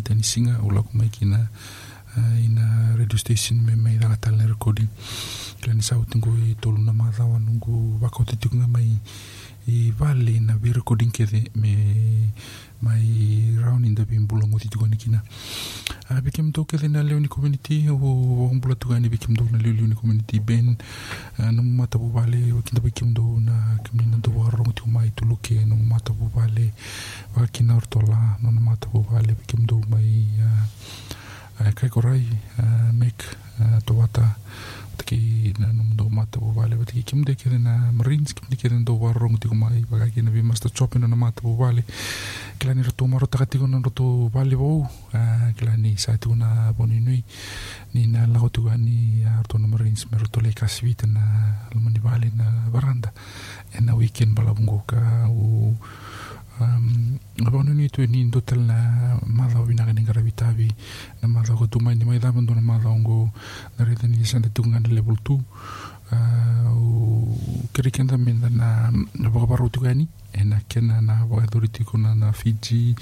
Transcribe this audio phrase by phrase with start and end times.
[0.00, 1.36] mate ni singa o lako mai ki na
[2.16, 4.88] uh, ina radio station me mai raga talina recording.
[5.60, 8.96] Kila ni sauti ngu i toluna mathawa nungu vakautitikuga mai
[9.68, 12.32] i vale na vi recording kede me
[12.82, 15.22] mai round in the bimbula ngoti tigo ni kina
[16.08, 17.94] a bikim to kede na leo ni community o
[18.48, 20.76] wambula tuga ni bikim to na leo ni community ben
[21.52, 25.64] no mata bu vale wakinda bikim do na kimni na do waro ngoti mai tuluke
[25.66, 26.72] no mata bu vale
[27.36, 30.26] wakina ortola no mata bu vale bikim do mai
[31.74, 32.24] kai korai
[32.92, 33.78] mek uh,
[35.00, 39.40] таки намдо мата вовале buvale, таки ким деке на маринс ким деке на дова ронг
[39.40, 41.84] тико май вага ки на ви маста чопино на мата вовале
[42.58, 43.46] кила ни рото мaro taka
[43.86, 44.86] roto vale vau
[45.56, 47.24] kila ni sa tiko na boni nui
[47.94, 51.22] ni na lao tiko ani roto na marins me roto le kasivita na
[51.74, 53.10] lamani vale na varanda
[53.72, 54.84] ena na weekend balabungo
[55.30, 55.74] u
[57.46, 60.72] avao nani toe ni do tele na mazao vinagani garavitavi
[61.22, 63.30] na mazao ko tumai ni mai dava na mazao go
[63.78, 65.40] na reta ni santa tukunga na level 2
[66.12, 67.38] o
[67.72, 72.94] kerikenda menda na na vakavarau tikani e na kena na vakathori tikuna na fiji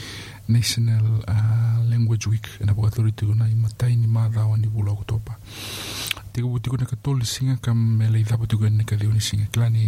[0.48, 5.04] national uh, language week e na vakathori tikuna i imatai ni mazao ni vula ko
[5.06, 5.36] topa
[6.32, 9.46] tikavu tikuna ka toli singa ka mele i dava tikani na ka lioni singa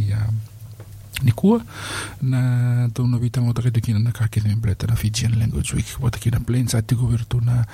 [0.09, 0.35] ya uh,
[1.25, 1.61] Никола
[2.23, 6.01] на тълновите му vita да кина на как е блета на Fijian Language Week.
[6.01, 7.65] Вот таки на плен са тико верту на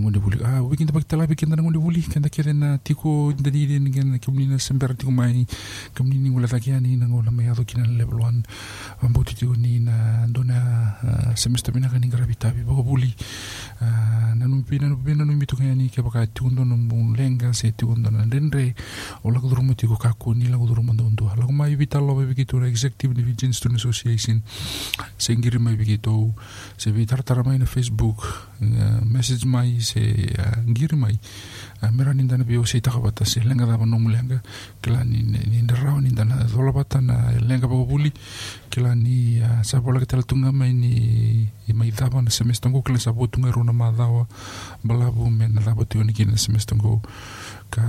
[0.00, 3.66] ngudi buli а we kinda bak talabi kinda ngudi buli kinda kire na tiko dadi
[3.66, 5.46] din kinda kumni na eh, ah, sember tiko mai.
[5.96, 8.42] Kumni ni ngula takia ni na ngula mai ado kina level 1
[9.02, 10.56] ambuti tiko ni na ndona
[11.08, 13.10] eh, semester bina kan ingravita bi bako buli
[13.82, 13.93] eh,
[14.64, 16.76] pina pina no mitu kani ke baka tundo no
[17.16, 18.74] lenga se tundo na renre
[19.22, 22.14] o la gudru muti ko kaku ni la gudru mando ndo la ma ibita lo
[22.14, 24.42] be bikitu la executive division student association
[25.18, 26.34] sengiri ma bikitu
[26.76, 28.24] se bitar tara mai na facebook
[29.04, 30.00] message mai se
[30.66, 31.18] ngiri mai
[31.92, 34.40] mera ni dana bio se taka bata se lenga dava no lenga
[34.80, 38.12] kela ni ni ndrao ni dana dola bata na lenga bako buli
[38.70, 42.98] kela ni sa bola ke tala tunga mai ni mai dava na semestre ngo kela
[42.98, 43.92] sa botunga runa ma
[44.84, 47.00] Balabumena semestong semestongo
[47.70, 47.84] ka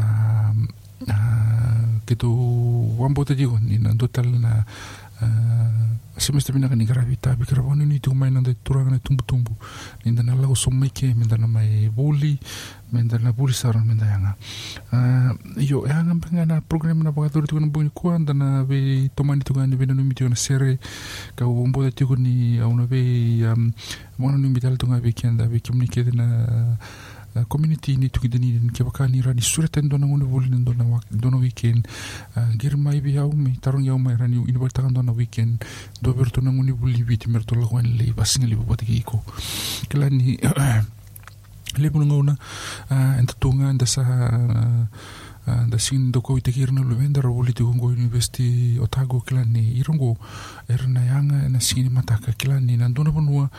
[1.11, 2.29] ah, kitu
[2.97, 4.63] wambo tajigon na dutal na
[6.17, 9.51] sy mainsy taminaka ny gravita aby karaha vao nity homay nandeha toragna tombotombo
[10.05, 12.39] mindana laoso maiky mindana may voly
[12.91, 14.35] mindana voly sarana mindayagna
[15.59, 20.15] io iagna ampiagnana programme na vagnatori tokony ambony koa andana ve tomany tokony ve nanumi
[20.29, 20.79] na sere
[21.35, 23.43] ka omboda tokony auna ve
[24.17, 26.77] magnanumi dala togna ve kianda ve communiqué tena
[27.35, 30.83] Uh, community ni tugidani den ke waka ni rani sureten dona ngone voli den dona
[30.83, 31.87] wak dona weekend.
[32.35, 35.65] Uh, Gir mai bi au mai tarong yau mai rani ini bal tangan dona weekend.
[36.01, 39.03] Do ber tona ngone voli bit mer to la ngone le basing le bobat ki
[39.03, 39.19] ko
[39.89, 40.37] kala ni
[41.81, 42.37] le na ngona
[42.89, 44.01] uh, tunga en dasa
[45.45, 50.17] da sin doko itekirna lo vendar voli tu ngo university otago kala ni irongo
[50.67, 53.49] Erna yang na sini mataka kila ni na dona vanua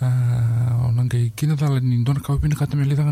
[0.00, 3.10] ah, o na gai kina tala ni dona kau pina kata tanga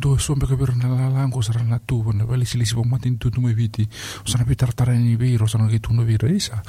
[0.00, 3.52] do e ka na la sara na tu wana vali silisi pa mati tutu mai
[3.52, 3.86] viti
[4.24, 6.62] osana sana pi osana ni veiro gai tuna isa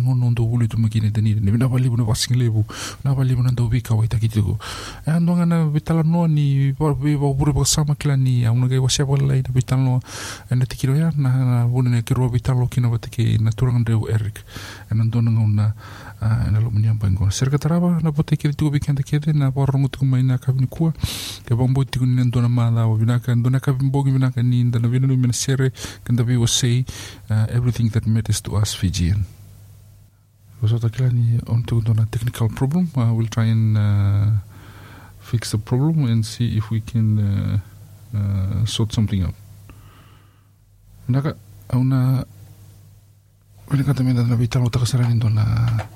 [0.00, 2.64] ngono ndo uli tu makine tani ni na vali buna wasing lebu
[3.04, 3.68] na vali buna ndo
[4.08, 4.30] taki
[5.06, 9.04] e ando ngana vitala no ni vau bure sama kila ni a una gai wasia
[9.04, 10.00] wala ina
[10.50, 13.50] e na tikiro ya na na vune ne kina vatake na
[14.08, 14.40] Eric.
[17.30, 20.92] Serka taraba na pote kiri tu bikenda kede na porong tu mai na kabini kua.
[21.44, 24.30] Ke bombo tu ni ndo na mala wa bina kan ndo na kabin bogi bina
[24.30, 25.72] kan ni ndo na bina no mina sere
[26.04, 26.84] kan da we will say
[27.30, 29.24] uh, everything that matters to us Fijian.
[30.66, 34.26] So takila ni on tu ndo technical problem uh, we'll try and uh,
[35.20, 37.58] fix the problem and see if we can uh,
[38.16, 39.34] uh, sort something out.
[41.08, 41.36] Naka
[41.74, 42.24] una
[43.68, 45.86] Väldigt gott att mina vitt har återställning då när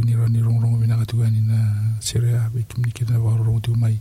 [0.00, 4.00] tuni ra ni rongrong vinaga tuani na serea ave tuminikina vaororong tiu mai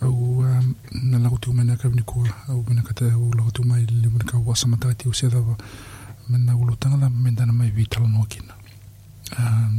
[0.00, 0.42] au
[1.02, 4.66] na lago tiu mai na kavinikua au vinakata au lago tiu mai lemana ka uasa
[4.66, 5.56] matagati au sedava
[6.28, 8.54] mana ulo tagala mai vitalanokina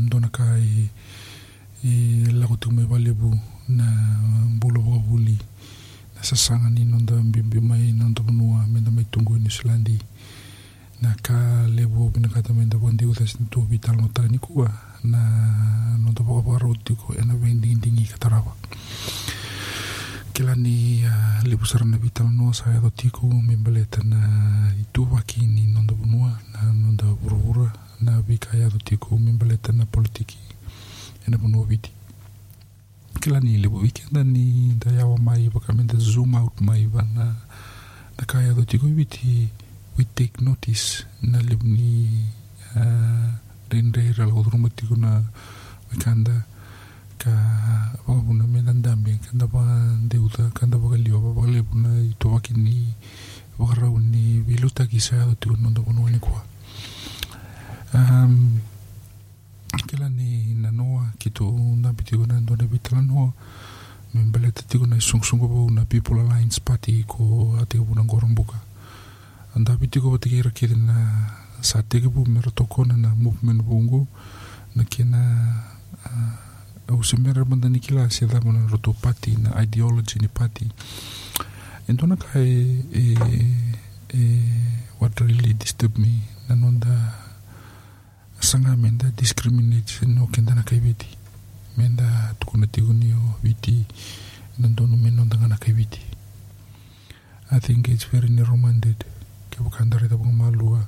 [0.09, 0.89] dona ka i
[1.83, 3.33] i lago tiu mai valevu
[3.69, 3.85] na
[4.59, 5.37] bolo buli,
[6.15, 9.97] na sasaga ni noda biobio mai noda vanua meda mai tugu i niusilandi
[11.01, 16.75] na ka levu au vinakata meda vadiu tasi na tuavitalagotanikua na no to poko paro
[16.83, 18.53] tiko e na vendi dingi katarava
[20.33, 21.03] kilani
[21.43, 26.39] lipu sarana vital no sa edo tiko me baleta na itu waki ni nondo bunua
[26.53, 30.37] na nondo burura na vika edo tiko me baleta na politiki
[31.27, 31.91] e na bunua viti
[33.19, 37.35] kilani lipu weekend ni da yawa wamai bakamenta zoom out mai vana
[38.17, 39.49] na kaya edo tiko viti
[39.97, 42.09] we take notice na lipu ni
[42.75, 43.29] uh,
[43.71, 45.23] Reindeer, algo dramático na
[45.97, 46.45] que anda
[47.17, 47.31] ca
[48.07, 49.63] una menandamia que andava
[50.01, 52.93] deuda que andava galio babalebuna i tovakini
[53.57, 56.43] vagarrauni vilutaki saado tiu nondavanualikua
[57.93, 58.59] um,
[59.87, 61.45] kela ni nanoa kitu
[61.81, 63.31] napitiguna dona me
[64.13, 68.59] membeleta tiguna na sungusungu vau na people alliance party ko atigavuna gorombuka
[69.55, 74.07] andapitigo vatikei rakidina pa tiki rakiri na sa teke pu mera tokona na movement bungu
[74.75, 75.19] na kena
[76.05, 80.71] uh, au se mera mandani kila se da mana roto pati na ideology ni pati.
[81.87, 83.15] And dona ka e, e,
[84.13, 84.41] e
[84.99, 87.13] what really disturb me na nonda
[88.39, 90.81] sanga menda discriminate no kenda na kai
[91.77, 93.85] menda tukuna tiguni o viti
[94.59, 95.87] na donu me nonda ngana kai
[97.53, 99.03] I think it's very narrow-minded.
[99.51, 100.87] Ke bukandare da bunga malua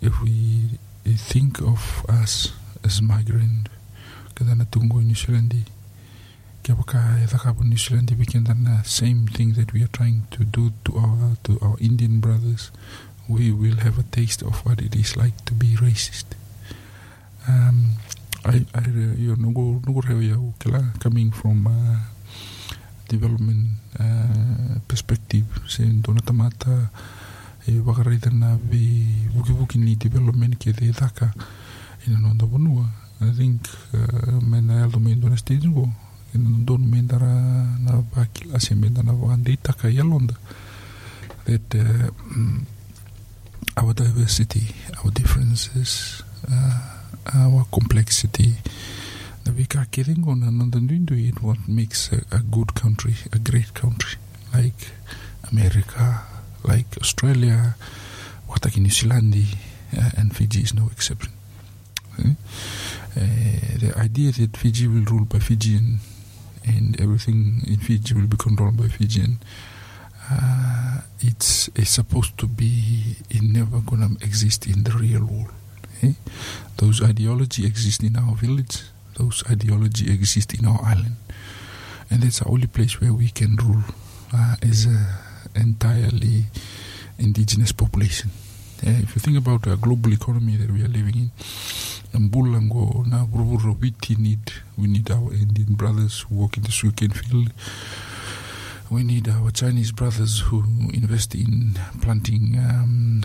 [0.00, 0.78] if we
[1.16, 2.52] think of us
[2.84, 3.68] as migrant
[4.34, 5.54] kada na tungo New Zealand
[6.62, 10.22] kia waka e thakapu New Zealand we can the same thing that we are trying
[10.30, 12.70] to do to our to our Indian brothers.
[13.28, 16.26] We will have a taste of what it is like to be racist.
[17.48, 17.98] Um,
[18.44, 18.82] I, I
[19.18, 19.54] you know
[20.02, 21.98] reo ya ukela coming from uh,
[23.10, 26.90] development uh, perspective se dona tamata
[27.68, 31.32] e wakaraita na vi wuki wuki ni development ke te thaka
[32.06, 32.18] ina
[33.20, 33.60] I think
[33.94, 35.68] uh, mena me ndona stage
[36.34, 38.02] ina me na
[38.58, 38.90] se me
[39.62, 39.88] taka
[41.44, 42.60] that uh, mm,
[43.76, 48.54] our diversity our differences uh, our complexity.
[49.46, 53.72] Na vika kiringo na nonda ndundu it what makes a, a good country a great
[53.72, 54.18] country
[54.54, 54.86] like
[55.52, 56.31] America
[56.64, 57.74] like Australia
[58.48, 59.34] wataki New Zealand
[59.96, 61.32] uh, and Fiji is no exception
[62.18, 62.36] okay?
[63.16, 65.98] Uh, the idea that Fiji will rule by Fijian
[66.66, 69.38] and everything in Fiji will be controlled by Fijian,
[70.30, 75.50] uh, it's, it's supposed to be it never gonna exist in the real world.
[76.78, 78.82] Those ideology exist in our village.
[79.18, 81.14] Those ideology exist in our island,
[82.10, 83.84] and that's the only place where we can rule
[84.34, 85.18] uh, as a
[85.54, 86.44] entirely
[87.18, 88.30] indigenous population.
[88.82, 91.30] if you think about the global economy that we are living in,
[92.12, 93.06] Mbulango,
[93.80, 97.52] we need, we need our Indian brothers who work in the sugarcane field.
[98.90, 103.22] We need our Chinese brothers who invest in planting um,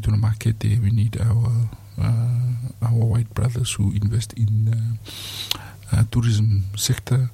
[0.00, 0.62] to the market.
[0.64, 1.68] We need our
[2.00, 7.30] uh, our white brothers who invest in uh, uh, tourism sector.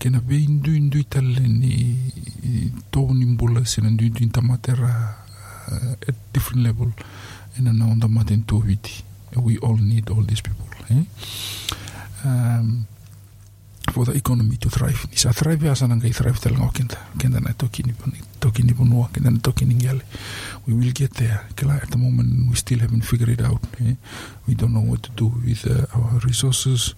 [0.00, 1.96] Kena be indu indu itale ni
[2.92, 4.88] tōni mbula sena indu indu tamatera
[5.68, 6.88] uh, at different level
[7.58, 9.04] ina na onda maten tōwiti
[9.36, 10.66] we all need all these people.
[10.90, 11.04] Eh?
[12.24, 12.86] Um,
[13.90, 15.06] for the economy to thrive.
[15.10, 19.64] Ni sa thrive asa nang kai thrive talang kenda kenda na toki ni na toki
[19.64, 20.02] ni ngale.
[20.66, 21.46] We will get there.
[21.56, 23.60] Kala at the moment we still haven't figured it out.
[23.80, 23.94] Eh?
[24.46, 26.94] We don't know what to do with uh, our resources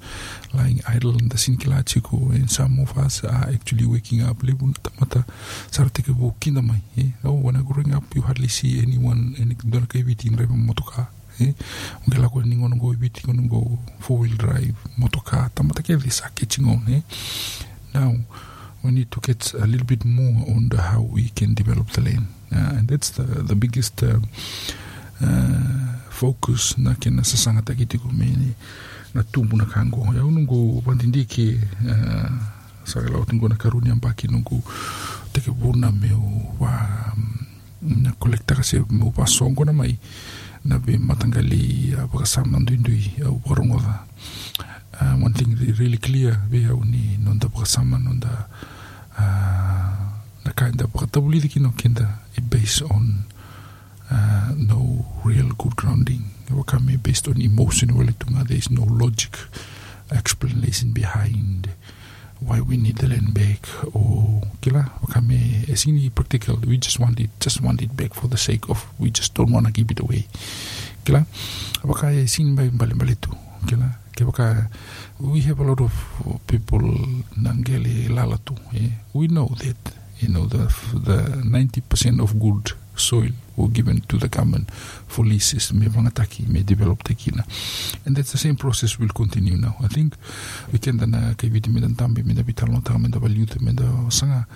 [0.53, 4.39] lying idle in the sinkila chiku and some of us are actually waking up.
[4.43, 5.25] Lebu na tamata
[5.71, 6.83] sarate ke bu kinda mai.
[6.99, 7.11] Eh?
[7.25, 11.09] Oh, when I growing up you hardly see anyone and don't in repa motoka.
[11.41, 11.55] E
[12.09, 15.97] nge la ko ni ngono go biti ngono go four wheel drive motoka tamata ke
[15.97, 17.03] visa ke on eh?
[17.95, 18.17] Now
[18.83, 22.01] we need to get a little bit more on the how we can develop the
[22.01, 24.19] land uh, and that's the the biggest uh,
[25.21, 28.55] uh, focus na ke na sasanga takiti ko me
[29.15, 30.09] na tumbu na kango.
[30.15, 32.31] Ya unungu pandindiki uh,
[32.85, 34.63] sa la tingo na karuni ambaki nungu
[35.33, 36.73] teke buna meu wa
[37.83, 39.25] na kolekta kasi me pa
[39.65, 39.99] na mai
[40.65, 43.99] na be matangali uh, pakasama ndui au parongoda
[45.01, 48.47] uh, one thing really clear be au ni nonda pakasama nonda
[49.19, 49.25] uh,
[50.45, 52.19] na kinda pakatabuli kino kinda
[52.51, 53.15] based on
[54.11, 56.21] uh, no real good grounding.
[56.51, 59.37] Wakame based on emotion walitunga there is no logic
[60.11, 61.69] explanation behind
[62.47, 63.69] why we need the land back.
[63.95, 66.57] Or kila wakame esini practical.
[66.67, 69.53] We just want it just want it back for the sake of we just don't
[69.53, 70.27] want to give it away.
[71.05, 71.25] Kila
[71.85, 73.31] waka esini bai mbali mbali tu?
[73.67, 74.69] Kila ke
[75.21, 75.93] we have a lot of
[76.47, 76.83] people
[77.37, 78.91] nangeli lalatu eh?
[79.15, 79.77] we know that
[80.21, 80.59] you know the
[80.95, 84.71] the 90% of good soil were given to the government
[85.07, 87.45] for leases me vangataki me develop tekina
[88.07, 89.77] and that's the same process will continue now.
[89.83, 90.15] I think
[90.73, 91.35] we can dana uh,
[93.73, 94.47] da sanga.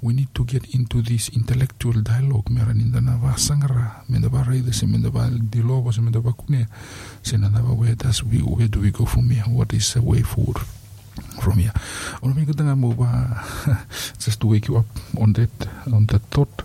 [0.00, 4.28] We need to get into this intellectual dialogue me ran indana va sangara me da
[4.28, 6.66] va raida se me da va dialogo se me da va kune
[7.22, 9.42] se na da va where does we where do we go from here?
[9.48, 10.58] What is the way forward
[11.42, 11.72] from here.
[12.22, 13.42] Ono me kata mo ba
[14.18, 14.86] just to wake you up
[15.18, 15.50] on that
[15.92, 16.62] on that thought.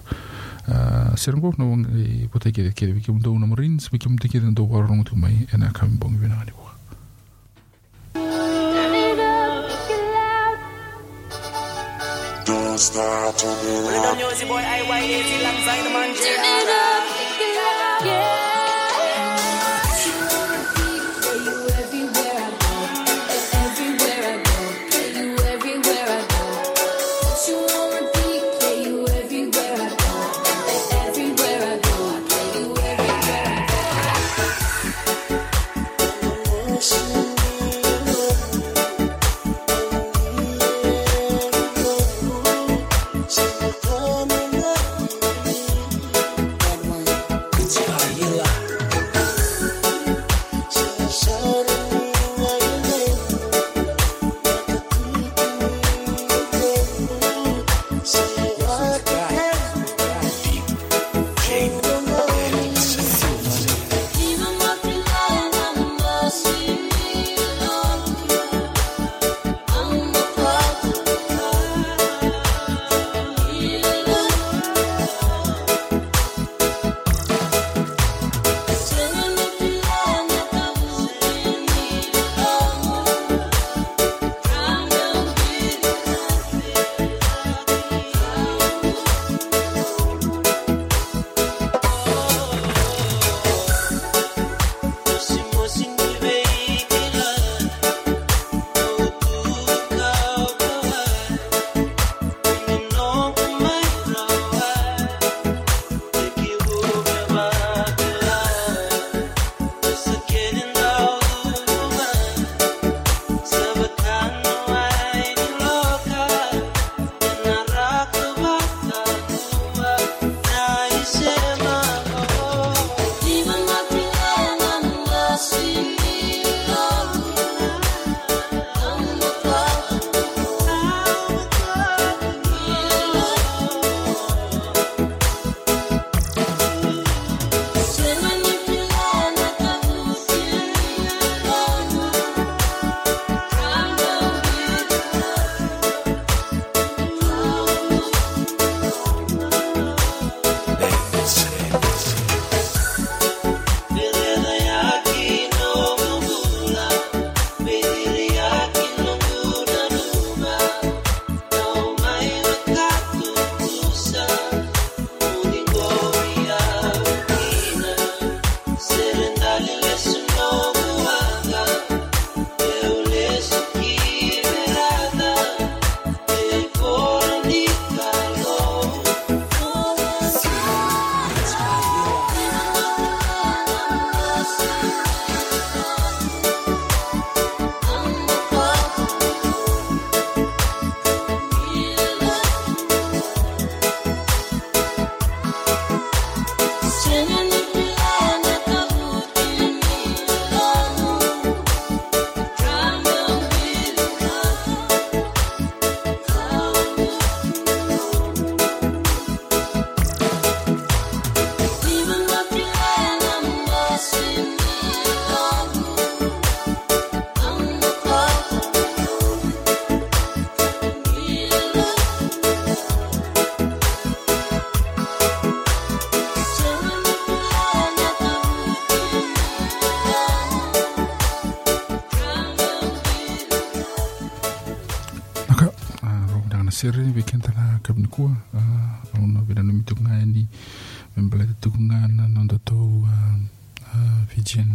[0.64, 4.16] Uh, seranggo no e pota ke ke ke mo do na marines we ke mo
[4.16, 6.64] te ke do warong tu mai ena kam bong vina ni bo.
[12.46, 14.12] Don't stop, turn it Put it up.
[14.12, 16.24] on music boy, IYAT alongside the man J.
[16.36, 16.93] Turn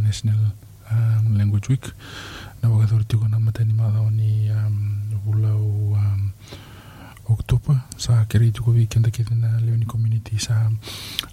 [0.08, 0.40] National
[0.90, 1.84] um, Language Week.
[3.48, 6.30] Matani madhao ni um, vula o um,
[7.28, 10.70] Oktoba sa kerei tuko weekend kithi na Leoni community sa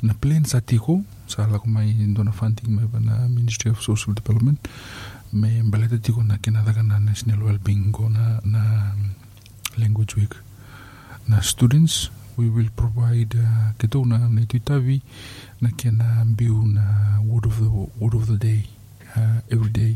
[0.04, 4.60] na plan sa tiko sa lako mai dona funding mai na Ministry of Social Development.
[5.34, 9.16] Me mbaleta tiko na kena daka na National Wellbeing go na, na um,
[9.78, 10.36] Language Week.
[11.28, 15.02] Na students we will provide uh, ke na tuitavi
[15.62, 17.69] na kena mbiu na word of the,
[18.00, 18.63] word of the day
[19.15, 19.95] uh, every day.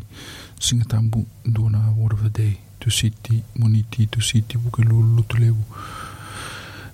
[0.60, 2.58] Singa tambu na word of the day.
[2.80, 5.38] Tu siti moniti tu siti buke lulu tu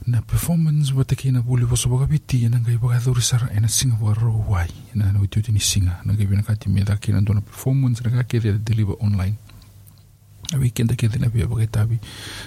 [0.07, 3.95] na performance wata kina buli waso baka piti na ngai baka dhuri sara ena singa
[3.95, 4.69] baka roho wai.
[4.95, 6.01] Na na witi ni singa.
[6.05, 9.35] Na ngai bina kati meda kina ndo na performance na kake they deliver online
[10.53, 11.99] a weekend ke dina bia baka tabi.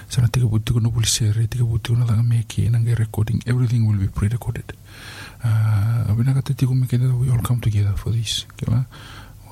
[0.07, 3.87] Sana tika buti kono buli sere tika buti kono langa meki na ngai recording everything
[3.87, 4.73] will be pre-recorded.
[5.43, 8.85] Uh, bina kati tiko meki that we all come together for this kima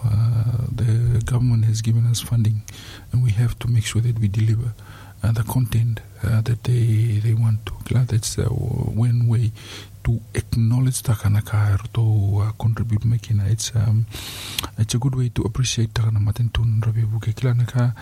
[0.04, 2.62] uh, the government has given us funding
[3.12, 4.74] and we have to make sure that we deliver
[5.22, 7.74] the content uh, that they they want to.
[8.06, 9.52] That's uh, one way
[10.04, 13.40] to acknowledge takana ka to uh, contribute making.
[13.42, 14.06] It's um,
[14.78, 17.94] it's a good way to appreciate takana matentun rabi buke kila naka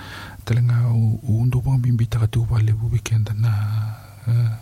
[0.45, 0.91] talenga
[1.27, 3.49] undo bang bimbi taka tu wale weekend na
[4.27, 4.57] uh,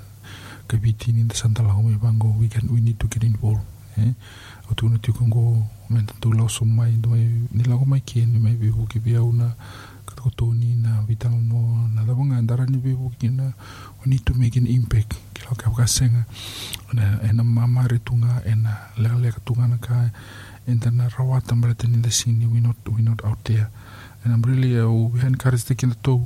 [0.68, 2.28] kabiti ni the santa la home bango.
[2.39, 3.62] We can we need to get involved
[3.98, 4.13] eh?
[4.70, 8.26] O tu na tu kongo men tu la so mai do mai ni mai ki
[8.26, 8.39] ni
[10.24, 13.52] ko toni na vital no na la bonga ni be buki na
[14.00, 15.20] we need to make an impact.
[15.36, 16.24] Kilo ka ka senga.
[16.94, 20.10] Na ena mama retunga ena le le ka tunga na ka
[20.68, 23.70] enta na rawa tambara tani the scene we not we not out there.
[24.24, 26.26] And I'm really uh, we taking the toe.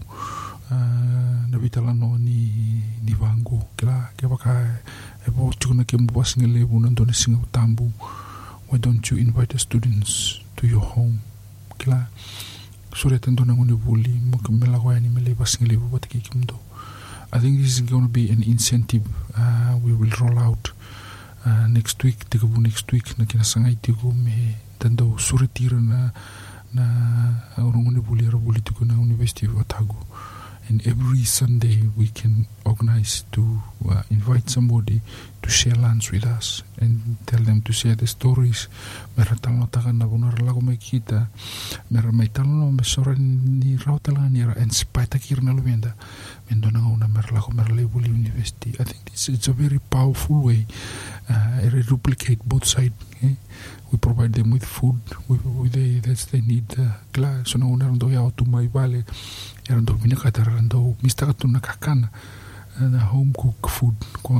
[0.69, 4.83] Uh, na vital no ni ni vango kila ke baka
[5.25, 7.89] e bo tuna ke mo basinga le bu na ndone singa tambu
[8.69, 11.21] why don't you invite the students to your home?
[11.79, 12.07] Kila
[12.97, 15.99] sure tendo na ngone buli mo ke mela kwa ni mele basing le bo
[17.31, 19.03] I think this is going to be an incentive
[19.37, 20.71] uh, we will roll out
[21.45, 22.27] uh, next week.
[22.29, 26.09] Tika bu next week na kina sangai tiko me tendo sure tira na
[26.73, 26.83] na
[27.59, 29.95] ngone buli ra buli tiko na University of Otago.
[30.69, 35.01] And every Sunday we can organize to uh, invite somebody
[35.47, 38.67] to share lunch with us and tell them to share the stories.
[39.15, 41.27] Mera talo taka na bunar lago mai kita.
[41.89, 45.53] Mera mai talo no me sora ni rau tala ni ra and spite kir na
[45.53, 45.93] lumenda.
[46.49, 48.75] Mendo na una mera lago mera lebuli university.
[48.77, 50.65] I think it's, it's a very powerful way.
[51.29, 52.93] Uh, it replicate both sides.
[53.23, 53.35] Eh?
[53.91, 54.99] We provide them with food.
[55.29, 56.77] We, we they, that's they need.
[56.77, 59.05] Uh, kla so na una ndo ya tu mai vale.
[59.69, 62.09] Era ndo mina katara ndo mista katuna kakana
[62.81, 63.95] uh, home cooked food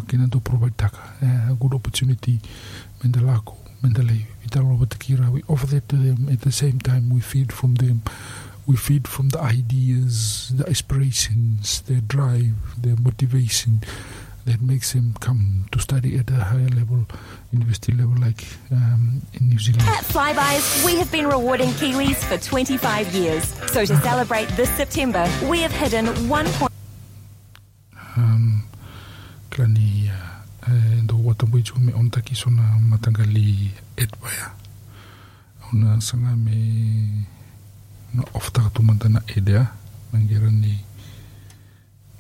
[0.07, 0.97] kina to provide taka
[1.51, 2.39] a good opportunity
[3.03, 7.51] mendalako mendalei vitalo batakira we offer that to them at the same time we feed
[7.53, 8.01] from them
[8.67, 13.79] we feed from the ideas the aspirations their drive their motivation
[14.45, 17.05] that makes them come to study at a higher level
[17.51, 22.37] university level like um, in New Zealand At Flybuys, we have been rewarding Kiwis for
[22.37, 23.43] 25 years.
[23.73, 26.76] So to celebrate this September, we have hidden 1.
[28.17, 28.61] Um,
[29.49, 30.09] klani
[30.67, 34.51] uh, e ndo wata bui chu me on taki sona matangali et baya
[35.73, 36.57] ona sanga me
[38.13, 39.67] na ofta tu mantana edea
[40.13, 40.79] mangera ni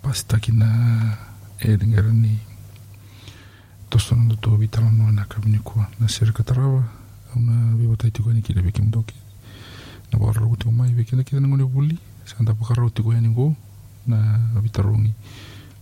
[0.01, 0.67] pasta kina
[1.59, 2.37] e ngera ni
[3.89, 6.83] tosona ndo to vitala no na kabini kwa na sir katarawa
[7.35, 9.15] ona we wata tiko ni kile bekim doki
[10.11, 13.55] na barro kuti mai bekenda kita ngone buli sanda pakaro tiko yani go
[14.07, 14.39] na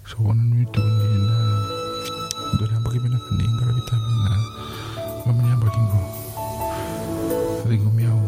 [0.06, 1.38] So, ano nyo ito na
[2.62, 4.34] doon na bagay na kundi yung karabitabi na
[5.26, 6.00] mamaya baling ko.
[7.66, 8.20] Baling ko miyaw.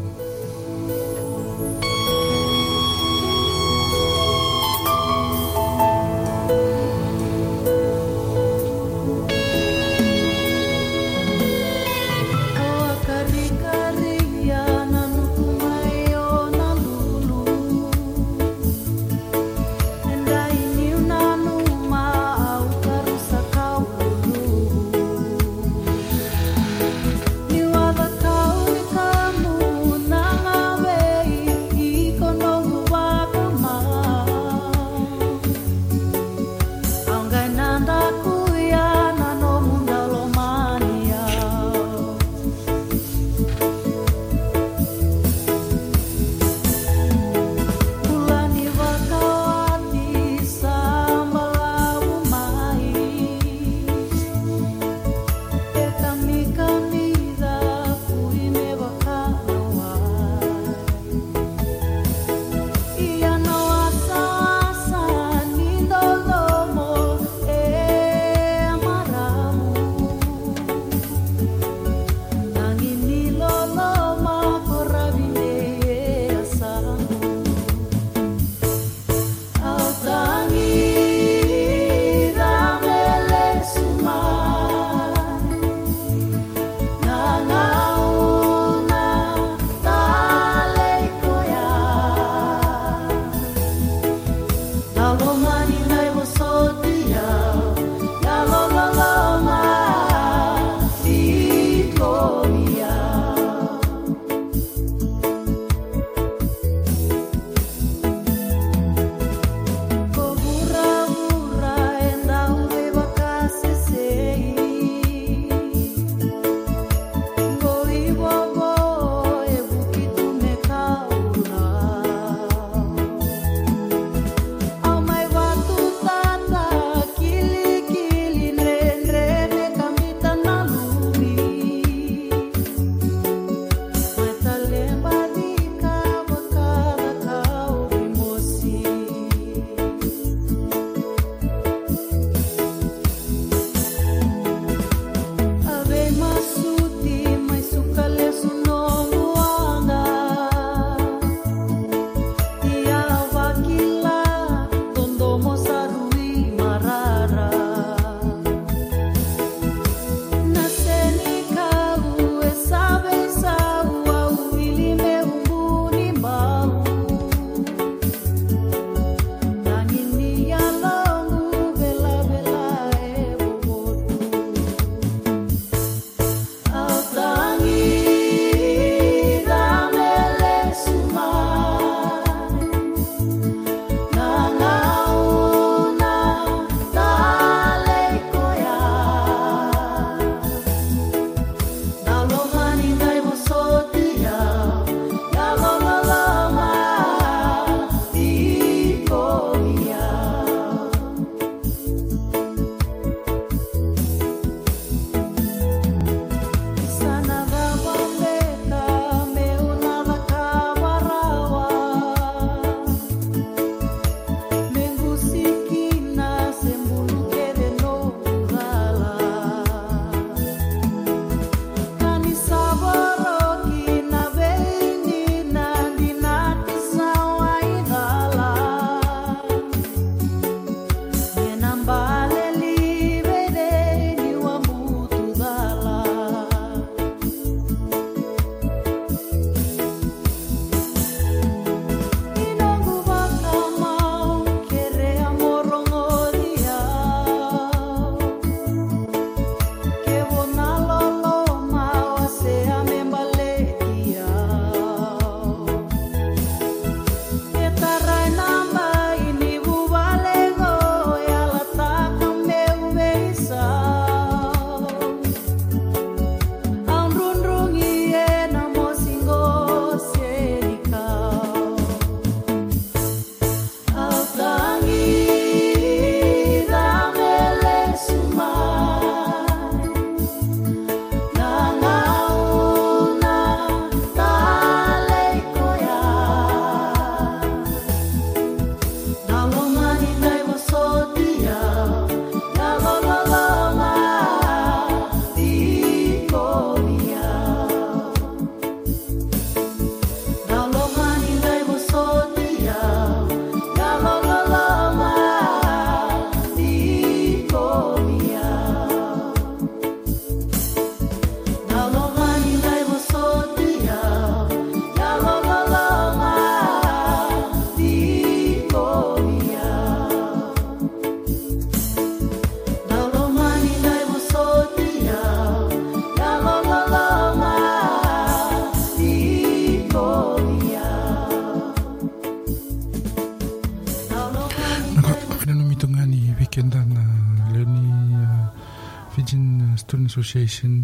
[340.32, 340.84] Association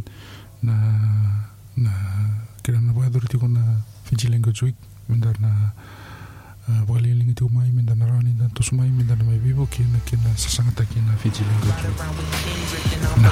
[0.64, 0.72] na
[1.76, 1.92] na
[2.64, 3.60] kira na wadhuru tiko na
[4.08, 4.76] Fiji Language Week
[5.10, 5.72] menda na
[6.68, 10.00] uh, walilingi tiko mai menda na rani na tosu mai menda na mai vivo kina
[10.06, 11.98] kina sasangata kina Fiji Language Week
[13.22, 13.32] na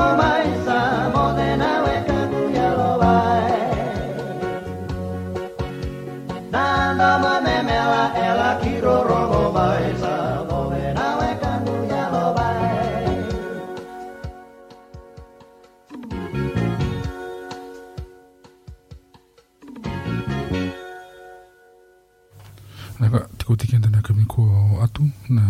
[24.31, 25.43] ko atu na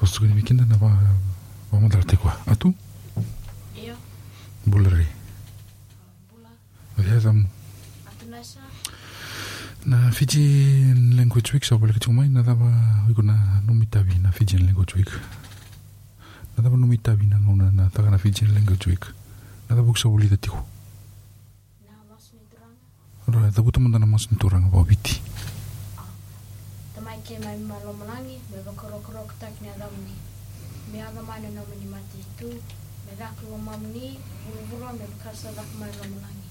[0.00, 0.76] wasugani mikenda na
[1.72, 2.74] vamadara tekua atu?
[4.66, 4.88] Bula.
[4.90, 5.06] Rei
[6.98, 7.44] viazamu
[9.86, 15.10] na fijian language week saopalakatiko mai na cava iko na nomitavina fijian language week.
[16.56, 19.04] Na cava nomitavina gauna na cakana fijian language week.
[19.68, 20.64] Na cava oiko sauli tatiko
[23.28, 25.20] roe cavuta madana masonituraga vaoviti
[27.24, 30.12] ke mai malomalangi me vakorokoro tak ni adam ni
[30.92, 32.48] me aga mana no mani mati tu
[33.04, 36.48] me dak lo mamni vurvuro me vakasa dak mai lomalangi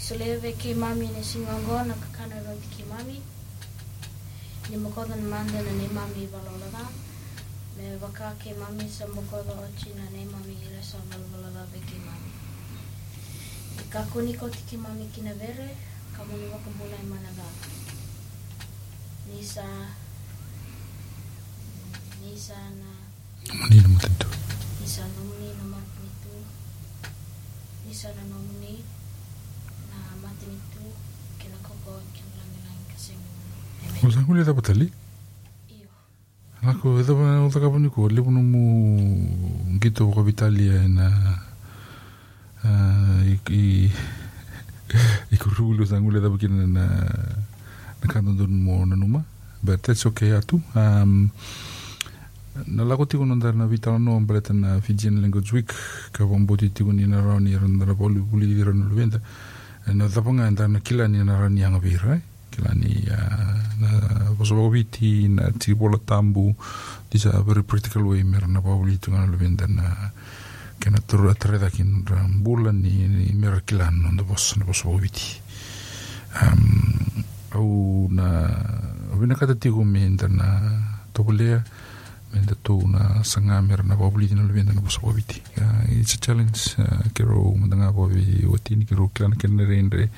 [0.00, 3.20] isoleve ke mami ne singongo na kakana ro ke mami
[4.70, 6.88] ni mokodan manda na ne mami valolada
[7.76, 12.00] me vaka ke mami sa mokoda ochi na ne mami gila sa valolada ve ke
[12.00, 12.32] mami
[13.92, 15.68] kakoniko tiki mami kinavere
[16.16, 17.81] kamuni vakabula imanagaka
[19.32, 19.66] Nisa.
[22.22, 22.90] Nisa na.
[23.48, 24.28] Nomini nomor tentu.
[24.80, 26.34] Nisa nomini nomor itu.
[27.86, 28.74] Nisa na nomini
[29.90, 30.84] na mati itu
[31.40, 33.12] kinakoko kinlangilang kasi.
[34.06, 34.88] Usang kulit apa tali?
[36.64, 37.90] Ako, εδώ πέρα το καπονί.
[38.10, 39.28] Λοιπόν, μου
[39.76, 41.38] γκίτο από Ιταλία ένα.
[45.28, 46.86] Η κουρούλου θα μου λέει εδώ που ένα.
[48.02, 49.24] Rulu sa ngule tapa kina na na kanto don mo na numa
[49.62, 51.30] but that's okay atu um,
[52.66, 52.84] na
[53.24, 55.72] nanda na vitala no ambale na Fijian Language Week
[56.12, 59.20] ka wamboti tiko ni na rauni randa na poli puli di luvenda
[59.94, 62.20] na tapanga nda na ni na vira eh?
[62.50, 64.30] kila ni na
[67.24, 68.62] na very practical way na na na
[72.72, 73.50] ni, ni na
[74.12, 74.22] na
[77.54, 78.08] au
[79.20, 80.60] vina kata tiko me na
[81.12, 81.62] topulea
[82.32, 86.18] me nda tō na sanga mera na pauli na luvenda na vasovaviti uh, it's a
[86.18, 90.08] challenge uh, kero mandanga pavi watini kero kila na kena rendre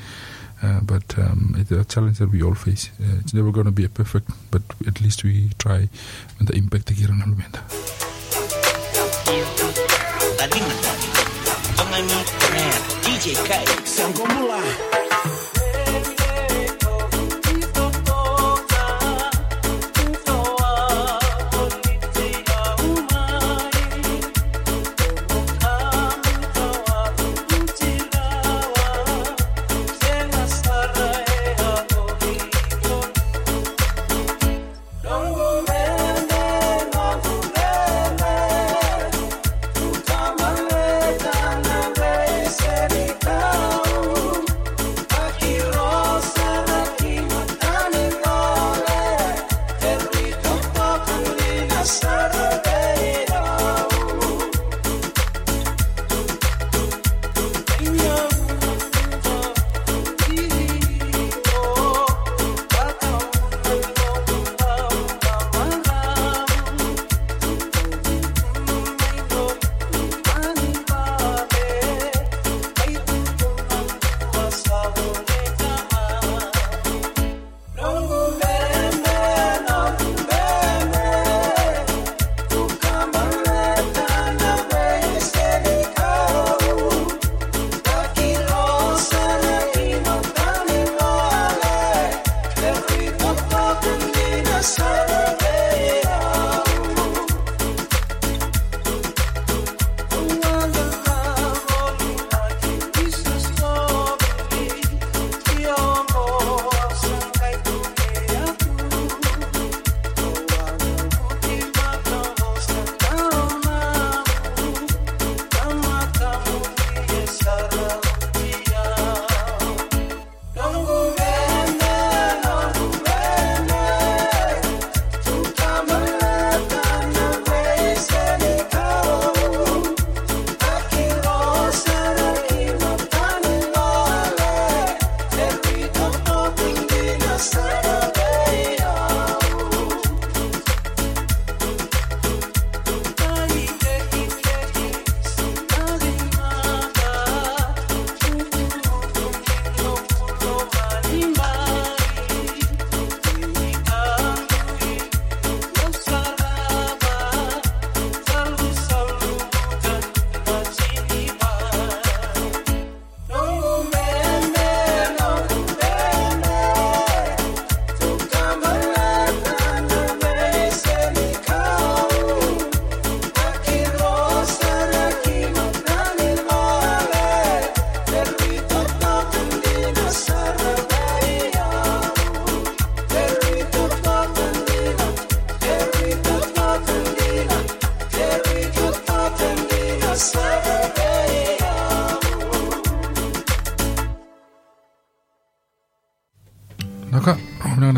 [0.63, 2.89] Uh, but um, it's a challenge that we all face.
[2.99, 5.89] Uh, it's never going to be a perfect, but at least we try
[6.39, 7.61] with the impact that na lumenda.
[10.39, 10.79] Tadingan
[11.77, 12.19] Pangani
[12.55, 13.65] Rare DJ Kai.
[13.85, 15.44] Sanggomula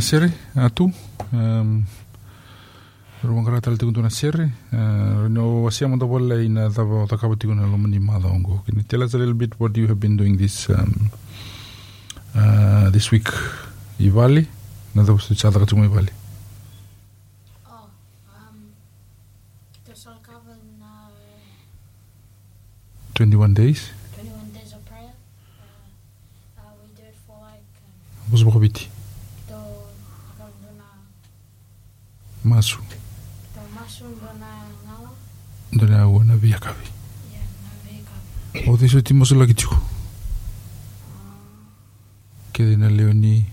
[0.07, 0.87] Naseri atu
[1.35, 1.83] um,
[3.27, 7.77] Rumang kara tali tuna seri, no wasia mata wala ina tava taka wati kuna lo
[7.77, 8.63] ni mada ongo.
[8.65, 11.11] Can you tell us a little bit what you have been doing this um,
[12.37, 13.27] uh, this week
[13.99, 14.47] i Bali?
[14.95, 16.13] Na tava stu tsada katunga i Bali.
[17.67, 18.71] Um,
[19.89, 19.95] eh,
[23.15, 23.91] 21 days?
[24.15, 25.11] 21 days of prayer.
[25.59, 27.67] Uh, uh, we do it for like...
[28.31, 28.96] Um,
[32.57, 32.79] Tomasu.
[33.55, 35.11] Tomasu Rananawa.
[35.73, 36.89] Ranawana Viakavi.
[38.67, 39.69] O dice Timoso Lakichu.
[42.53, 43.45] Que dina Leoni.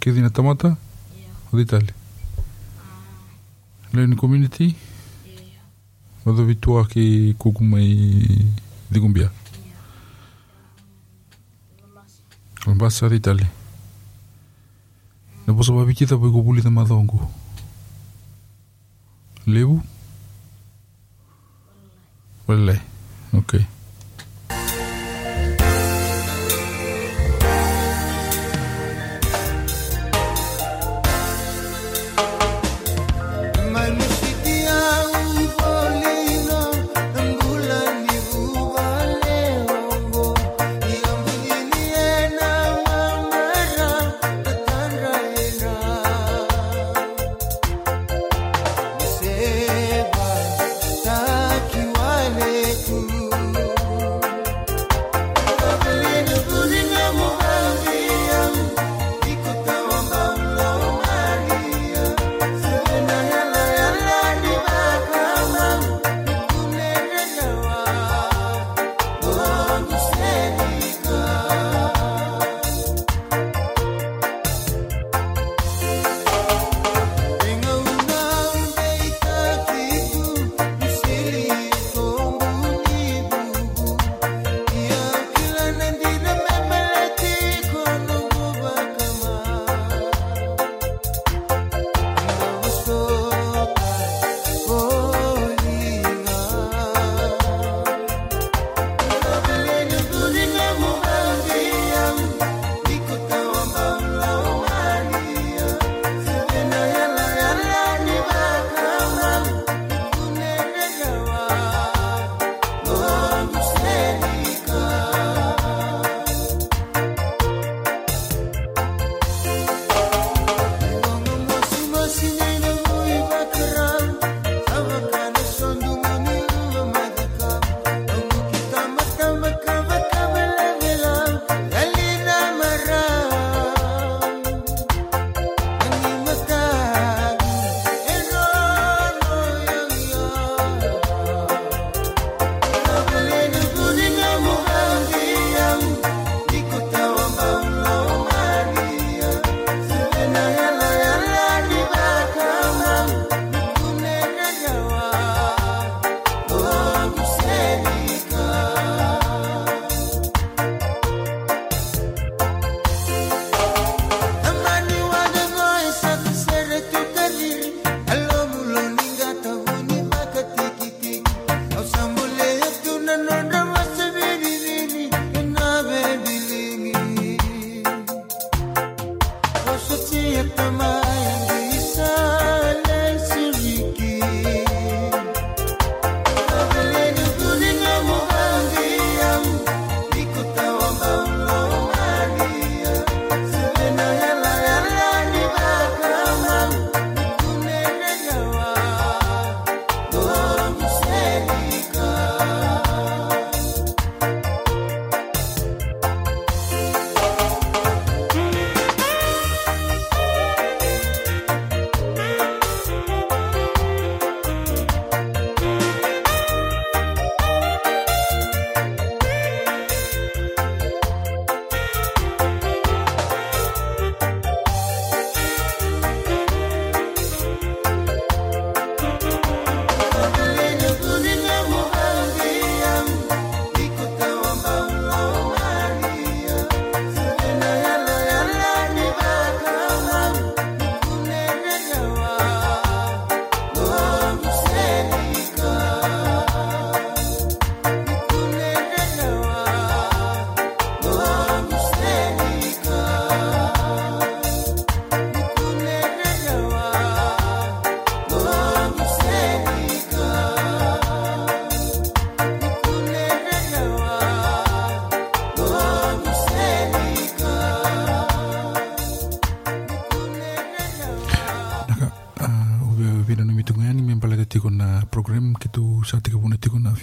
[0.00, 0.76] Que dina Tamata.
[1.52, 1.94] O de Italia.
[2.80, 3.96] Ah.
[3.96, 4.74] Leoni Community.
[6.24, 8.52] O de Vitua que Kukuma y
[8.90, 9.30] Digumbia.
[12.66, 13.61] Lombasa de Italia.
[15.54, 17.30] προσωπική από η κοπούλη Μαδόγκου.
[19.44, 19.84] Λίγο.
[22.46, 22.80] Βελέ.
[23.32, 23.48] Οκ.
[23.52, 23.64] Okay.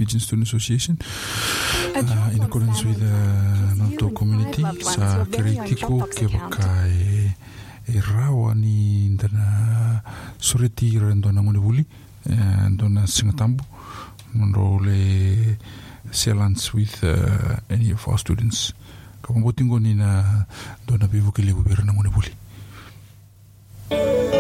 [0.09, 0.97] Norwegian Student Association
[1.95, 4.63] uh, in accordance with uh, the NATO community.
[4.81, 7.29] sa kiritiko kebakai.
[7.89, 10.01] e rawa ni dana
[10.37, 11.85] soreti rendona ngone wuli
[12.77, 13.63] dona singatambu
[14.35, 15.57] nro le
[16.73, 18.73] with uh, any of our students.
[19.21, 20.45] Ka mabotingo ni na
[20.87, 22.33] dona pivo ke le ngone wuli.
[23.89, 24.38] Thank you.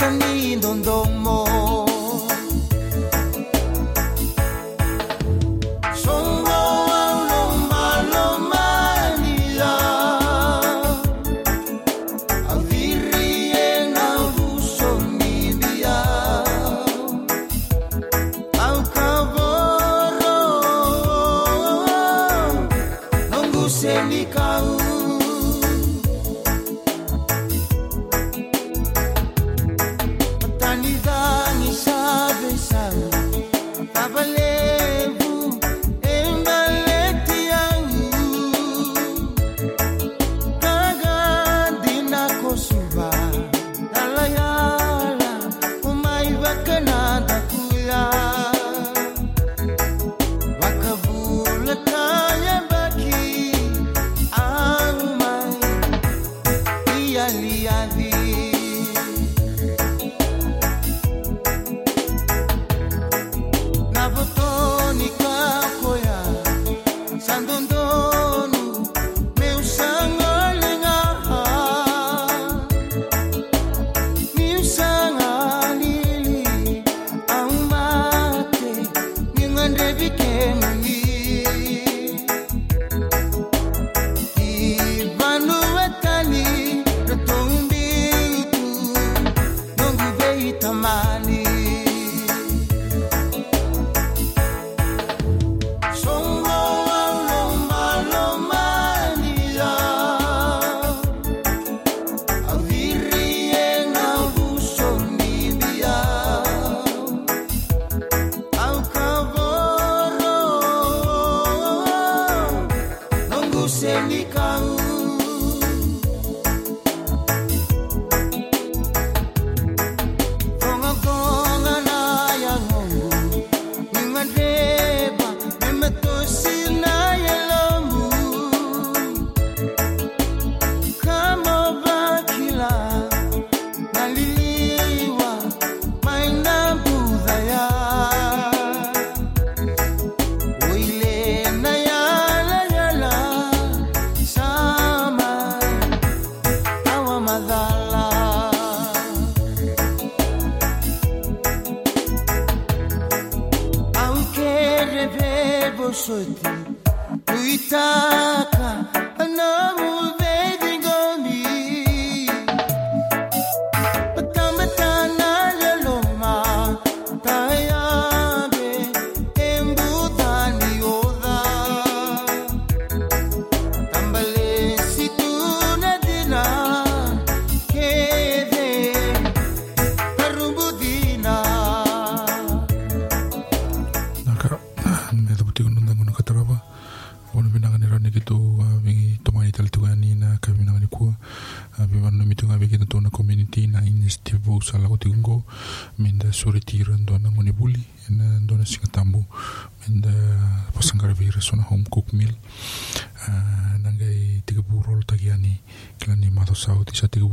[0.00, 0.27] listen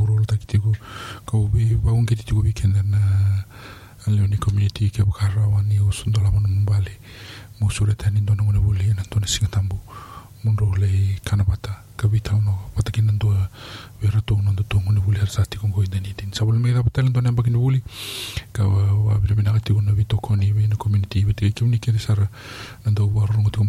[0.05, 0.69] urul tak tigo
[1.25, 3.01] kau bi baung kiti tigo bi kenana
[4.05, 6.93] leoni community ke bukarrawan ni usun dola mon mbali
[7.57, 8.37] musure tani no
[14.01, 16.29] vera tong nan doa sati kong koi dani tin.
[16.33, 17.81] Sabul me dapat talen dono bakin buli
[18.53, 22.29] kawa wa bi bina kati ngone community bi tiki kimni sara
[22.85, 23.65] nan doa warro ngoto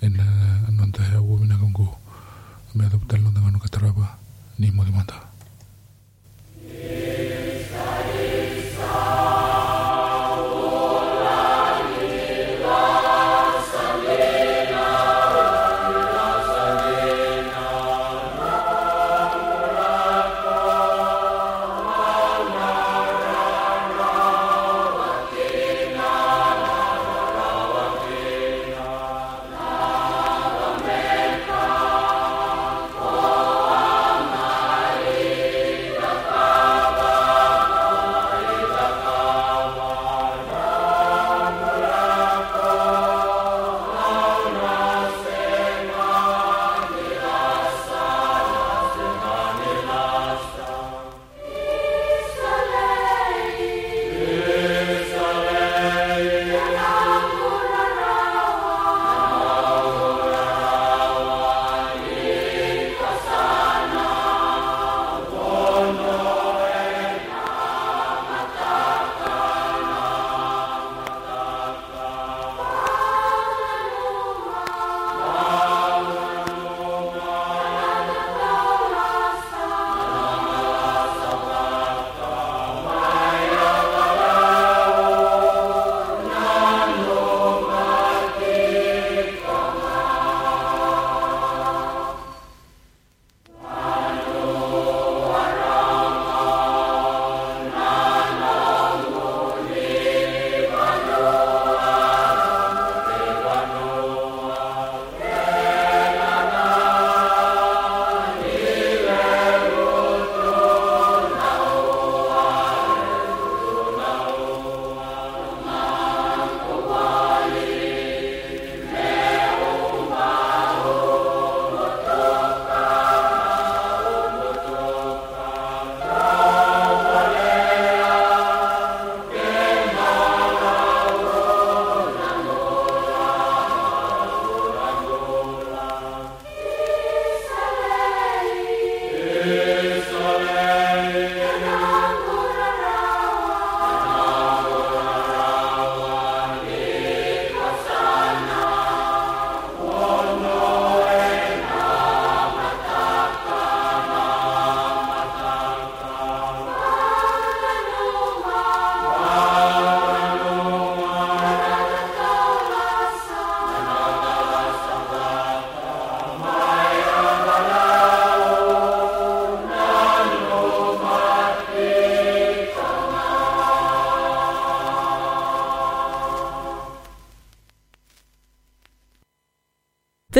[0.00, 0.24] en la
[0.72, 3.34] nan doa ya wo bina me dapat talen
[4.58, 4.70] ni
[6.78, 8.76] Christ, Christ,